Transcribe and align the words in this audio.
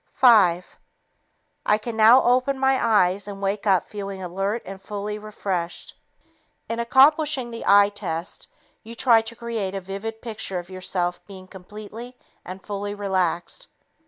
Five... 0.15 0.79
I 1.63 1.77
can 1.77 1.95
now 1.95 2.23
open 2.23 2.57
my 2.57 2.83
eyes 2.83 3.27
and 3.27 3.39
wake 3.39 3.67
up 3.67 3.87
feeling 3.87 4.23
alert 4.23 4.63
and 4.65 4.81
fully 4.81 5.19
refreshed." 5.19 5.93
In 6.67 6.79
accomplishing 6.79 7.51
the 7.51 7.65
eye 7.67 7.89
test, 7.89 8.47
you 8.81 8.95
try 8.95 9.21
to 9.21 9.35
create 9.35 9.75
a 9.75 9.79
vivid 9.81 10.19
picture 10.19 10.57
of 10.57 10.71
yourself 10.71 11.23
being 11.27 11.45
completely 11.47 12.17
and 12.43 12.65
fully 12.65 12.95
relaxed. 12.95 13.67